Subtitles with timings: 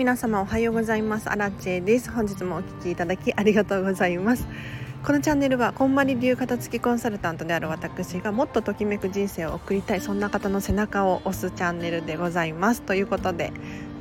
[0.00, 1.28] 皆様おはようございます。
[1.28, 2.10] アラチェです。
[2.10, 4.48] 本日もお聞きいただきありがとうございます。
[5.04, 12.80] このチャンネルはこんまり流片付きコンサルタントである私がもっとときめく人生を送りたいそんな方の背中を押すチャンネルでございます。
[12.80, 13.52] ということで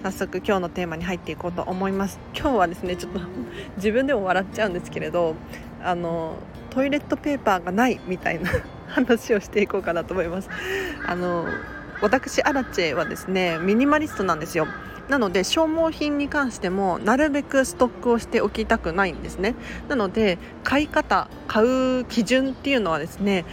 [0.01, 2.17] 早速今日のテーマに入っていこうと思います。
[2.33, 3.19] 今日はですねちょっと
[3.75, 5.35] 自分でも笑っちゃうんですけれど
[5.83, 6.37] あの
[6.69, 8.49] トイレットペーパーがないみたいな
[8.87, 10.49] 話をしていこうかなと思います。
[11.05, 11.45] あの
[12.01, 14.65] 私アラチェはですねミニマリストなんですよ。
[15.09, 19.55] なので消耗品に関してもなるべくストックをしておきたくないんですね。
[19.87, 23.43] なので買い方買う基準っていうのはですね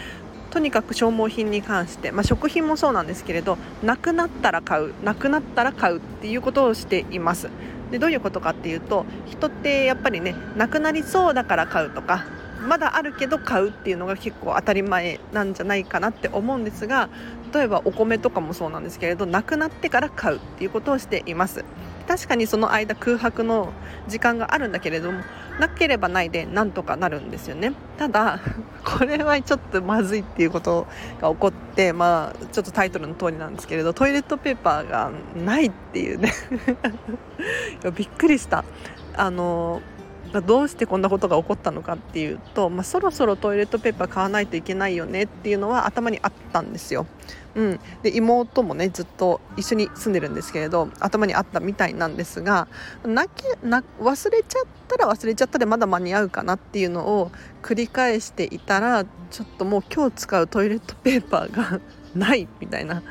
[0.51, 7.49] とにかく消耗品に関して、まあ、食品もそうなんですけれどなくなったら買うなくなったら買うっていうことをしています。
[7.91, 12.25] でどういうことかっていうと人ってやっぱりねなくなりそうだから買うとか
[12.67, 17.09] まだあるけど買うっていうのが結構当たり前なんじゃないかなって思うんですが
[17.55, 21.65] 例えばお米とかもそうなんですけれどなくなってから買うっていうことをしています。
[22.07, 23.73] 確かにその間空白の
[24.07, 25.23] 時間があるんだけれども
[25.59, 27.73] なければないでなんとかなるんですよね。
[27.99, 28.41] ただ
[28.85, 30.87] これはちょっとまずいっていうこと
[31.21, 36.33] が起こってまあちょっとタイトルの通りなんですけれどトイレットペーパーがないっていうね。
[37.97, 38.65] びっくりした。
[39.17, 39.81] あの
[40.45, 47.07] どうしてこんなことが起こったのかっていうと、まあ、そろそろトイレットペーパー買わないといけないよねっていうのは頭にあったんですよ。
[47.55, 52.69] うん、で妹もねずっと一緒に住んでるんですけれど頭にあったみたいなんですが
[53.03, 57.33] なけな忘れちゃったら忘れちゃったでまだ間に合うかなっていうのを
[57.63, 61.81] 繰り返していたらちょっともう今日使うトイレットペーパーが
[62.17, 63.03] ないみたいな。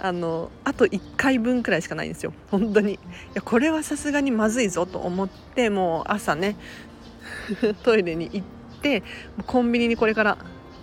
[0.00, 2.32] あのあと1回分くらいしかないんですよ。
[2.50, 2.94] 本当に。
[2.94, 2.98] い
[3.34, 6.56] やこれはさすがにまずいぞと思ってもう朝ね
[7.82, 9.02] トイレに行って
[9.46, 10.38] コンビニにこれから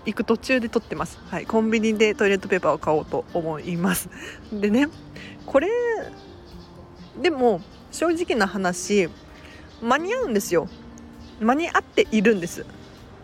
[0.05, 4.09] 行く途中で撮ってます、はい、コンビニでトイレットペーパーを買おうと思います。
[4.51, 4.87] でね
[5.45, 5.69] これ
[7.21, 9.09] でも正直な話
[9.81, 10.67] 間に合うんですよ。
[11.39, 12.65] 間に合っているんです。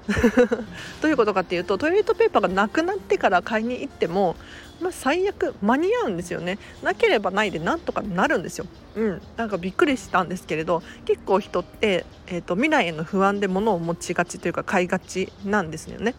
[1.02, 4.36] どういうことかっていうとトイレットペーパーがなくなってから買いに行っても、
[4.82, 6.60] まあ、最悪間に合うんですよね。
[6.82, 8.66] なければないでなんとかなるんですよ、
[8.96, 16.16] うん、なんかびっくりしたんですけれど結構人って、えーと、未来への不安で物を持ちがちというか買いがちなんですよね。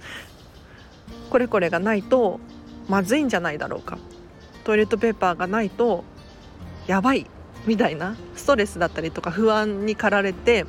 [1.30, 2.40] これこれがないと
[2.88, 3.98] まずいんじゃないだろうか。
[4.64, 6.04] トイレットペーパーがないと
[6.86, 7.26] やばい
[7.66, 10.66] みたいなストレスだったりとか不安に駆られて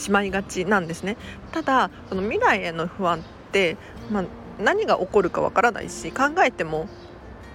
[0.00, 1.16] しまいがちなんですね。
[1.52, 3.22] ただその未来への不安っ
[3.52, 3.76] て、
[4.10, 4.24] まあ、
[4.58, 6.88] 何が起こるかわからないし考えても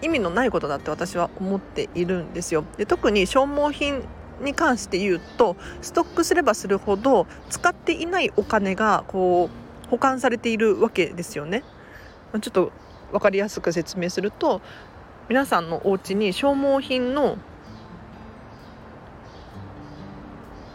[0.02, 2.64] 意味のないことだって私は思っているんですよ。
[2.78, 4.04] で特に消耗品
[4.42, 9.50] に関して言うとストックすればするほど使っていないお金がこ
[9.86, 11.64] う保管されているわけですよね。
[12.42, 12.72] ちょっと
[13.12, 14.62] 分かりやすく説明すると
[15.30, 17.38] 皆さんのお家に消耗品の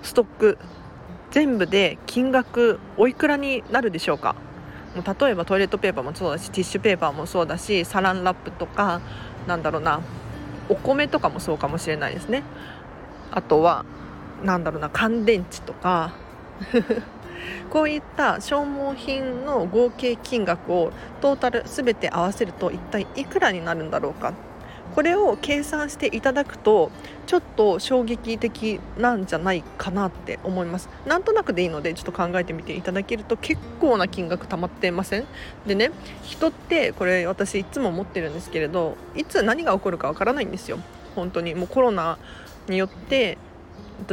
[0.03, 0.59] ストック
[1.31, 4.35] 全部で金額おいくらになるでしょうか？
[4.97, 9.01] 例えばトイレットペーパーもそうだしティッシュペーパーもそうだしサランラップとか
[9.47, 10.01] なんだろうな
[10.69, 12.43] お米とかもそうかもしれないですね。
[13.31, 13.85] あとは
[14.43, 16.15] なんだろうな乾電池とか
[17.71, 24.33] こういった消耗品の合計金額をトータル全て合わせると一体いくらになるんだろうか。
[24.95, 26.91] これを計算していただくと
[27.27, 30.89] ちょっと衝撃的なんじゃないかなって思います。
[31.07, 35.27] なんとなくでいいのでちょっと考えてみていただけると結構な金額貯まってません？
[35.67, 35.91] でね
[36.23, 40.79] 人ってこれ私いつも思ってるんですけれどいつ何が起こるかわからないんですよ。
[41.15, 41.55] 本当に。
[41.55, 42.19] もうコロナ
[42.69, 43.39] によって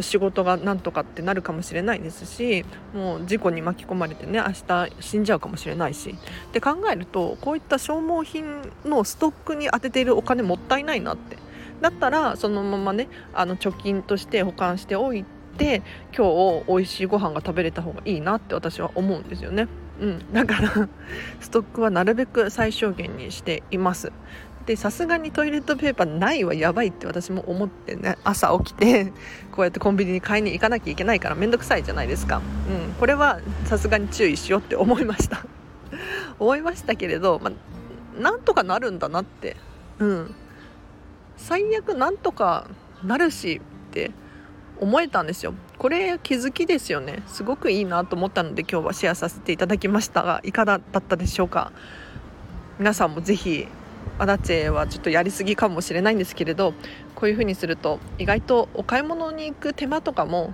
[0.02, 6.16] 仕事がなんとかってなるかもしれないですしもう事故に巻き込まれてね明日死んじゃうかもしれないし。
[6.50, 11.38] って考えるとこういった消耗品のストックに充てているお金もったいないなって。
[11.82, 15.24] だったらそのままねあの貯金として保管しておい
[15.58, 15.84] て
[16.16, 19.68] 今日美味しいご飯が食べれた方がいいなって私は思うんですよね。
[20.00, 20.90] うん、だから
[21.40, 24.12] ストックはなるべく最小限にしています。
[24.68, 28.18] でさすがにトイレットペーパーないはやばいって私も思ってね。
[28.26, 29.14] 朝起きて
[29.50, 35.46] こうやってコンビニに買いに行かなきゃいけないから面倒くさいじゃないですか、うん、これはさすがに注意しようって思いました。
[36.38, 39.56] 思いましたけれど、まあ、なんとかなるんだなって。
[40.00, 40.36] うん。
[41.38, 42.68] 最悪なんとか
[43.06, 44.12] なるしって
[44.82, 45.54] 思えたんですよ。
[45.78, 47.24] これ気づきですよね。
[47.28, 51.72] すごくいいなと思ったので今日はシェアさせていただきましたがいかがだったでしょうか。
[52.80, 53.66] 皆さんもぜひ
[54.20, 56.74] アダチェはちょっとやりすぎかもしれないんですけれど
[57.16, 60.54] こういうふうにすると意外とお買い物に行く手間とかも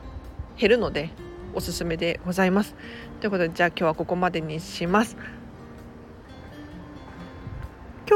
[0.57, 1.09] 減るので
[1.53, 2.75] おすすめでございます。
[3.19, 5.17] ということでじゃあ今日はここまでにします。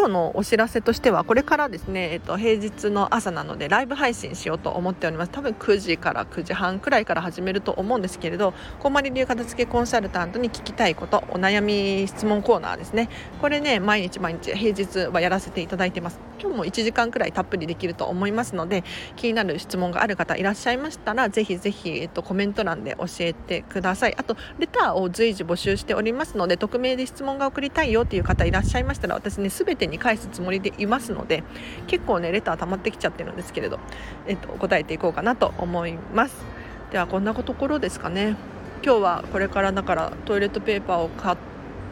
[0.07, 5.31] 今日のお知らせとしてはこれからですね、えっと、平日の朝なのでライブ配信しようと思っております。
[5.33, 13.09] 多分9時から9時半くらいから始めると思うんですけれどこんまり流片付けコンサルタントに聞きたいことお悩み質問コーナーですね。
[13.41, 16.21] これね毎日毎日平日はやらせていただいてます。
[16.39, 24.15] 今日も1時間くらいたっぷりできると思いますので気になる質問がある方いらっしゃいましたらぜひぜひ、えっと、コメント欄で教えてください。
[24.15, 31.43] あとレターを随時募集しておりますので匿名で質問が送りたいよっていう方いらっしゃいましたら私ね全てに返すつもりでいますので
[31.87, 33.79] 結構ねレター溜まってきちゃってるんですけれど、
[34.27, 36.45] えっと、答えていこうかなと思います。
[36.91, 38.35] ではこんなところですかね。
[38.83, 41.37] 今日はこれからだからトイレットペーパーを買っ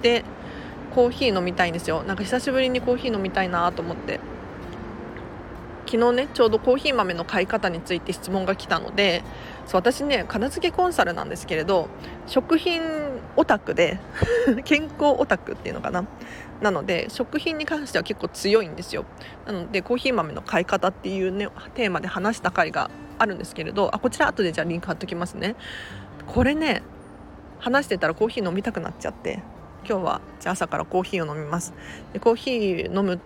[0.01, 0.23] て
[0.93, 2.03] コーヒー飲みたいんですよ。
[2.03, 4.19] なんか久しぶりにコーヒー飲みたいなと思って。
[5.85, 9.23] 昨日ねちょうどコーヒー豆の買い方について質問が来たので
[9.67, 11.89] そう私ね片付けコンサルなんですけれど
[12.25, 12.81] 食品
[13.35, 13.99] オタクで
[14.65, 16.05] 健康オタクっていうのかな。
[16.61, 19.05] なので食品に関しては結構強いんですよ。
[19.45, 25.55] なのでコーヒー豆の買い方っていうねテーマで話した回があるんですけれどあこちら後でじゃあリンク貼っときますね。
[26.27, 26.81] これね
[27.59, 29.41] 話してたらコーヒー飲みたくなっちゃって
[29.87, 31.73] 今日はじゃあ朝からコーヒーを飲みます。
[32.13, 33.19] でコーヒー飲むっ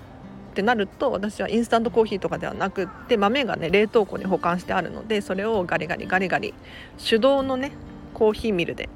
[0.53, 6.53] てなると私はインスタントコーヒーとかではなくって豆がね冷凍庫に保管してあるのでそれをガリガリガリガリ
[6.97, 7.71] 手動のね
[8.13, 8.89] コーヒーミルで、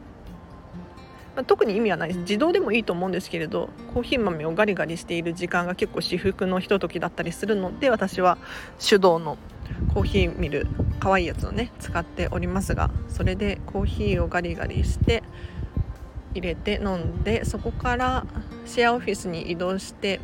[1.35, 2.19] まあ、特に意味はないです。
[2.19, 8.37] 自動でもいいと思うんですけれどコーヒー豆をガリガリしている時間が結構至福のひとときだったりするので私は
[8.79, 9.37] 手動の
[9.93, 10.67] コーヒーミル
[10.99, 15.23] 可愛いやつをね使っておりますがそれでコーヒーをガリガリして
[16.33, 18.25] 入れて飲んでそこから
[18.65, 20.19] シェアオフィスに移動して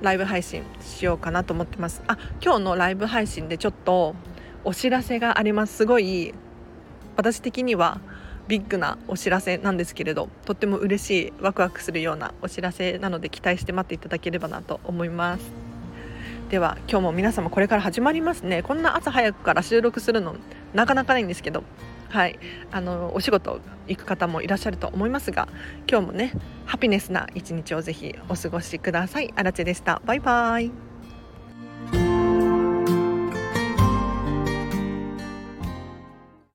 [0.00, 2.02] ライブ配信しようかなと思ってます。
[2.08, 4.16] あ今日のライブ配信でちょっと
[4.64, 5.76] お知らせがあります。
[5.76, 6.34] すごい
[7.16, 8.00] 私的には
[8.48, 15.44] ビッグなお知らせなんですけれどとっても嬉しいワクワクするようなお知らせなので期待して待っていただければなと思います。
[16.50, 18.62] では今日も皆様これから始まりますね。
[18.62, 20.36] こんな朝早くから収録するの
[20.74, 21.64] なかなかないんですけど
[22.12, 22.38] はい、
[22.70, 25.48] あのお仕事行く方もいらっしゃると思いますが
[25.90, 26.34] 今日もね
[26.66, 29.32] ハピネスな一日をぜひお過ごしください。
[29.34, 30.02] あらでした。
[30.04, 30.91] バイバイ。